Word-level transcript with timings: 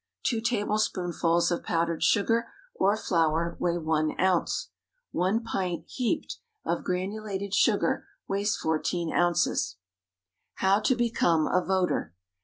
Two 0.23 0.41
tablespoonfuls 0.41 1.51
of 1.51 1.61
powdered 1.61 2.01
sugar 2.01 2.47
or 2.73 2.97
flour 2.97 3.55
weigh 3.59 3.77
one 3.77 4.19
ounce. 4.19 4.71
One 5.11 5.43
pint 5.43 5.85
(heaped) 5.87 6.37
of 6.65 6.83
granulated 6.83 7.53
sugar 7.53 8.07
weighs 8.27 8.55
fourteen 8.55 9.13
ounces. 9.13 9.75
=How 10.55 10.79
to 10.79 10.95
Become 10.95 11.45
a 11.45 11.63
Voter. 11.63 12.15